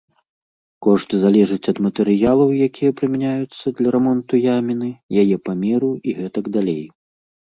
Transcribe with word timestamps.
Кошт 0.85 1.09
залежыць 1.23 1.67
ад 1.71 1.77
матэрыялаў, 1.87 2.49
якія 2.67 2.95
прымяняюцца 3.01 3.65
для 3.83 3.89
рамонту 3.99 4.33
яміны, 4.57 4.89
яе 5.25 5.35
памеру 5.49 5.91
і 6.07 6.21
гэтак 6.23 6.45
далей. 6.57 6.83